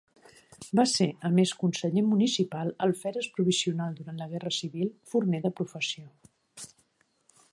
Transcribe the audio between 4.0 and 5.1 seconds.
la Guerra Civil,